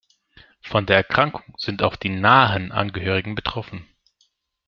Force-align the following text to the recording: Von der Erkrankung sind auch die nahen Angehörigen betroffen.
Von 0.63 0.87
der 0.87 0.95
Erkrankung 0.95 1.43
sind 1.59 1.83
auch 1.83 1.95
die 1.95 2.09
nahen 2.09 2.71
Angehörigen 2.71 3.35
betroffen. 3.35 3.85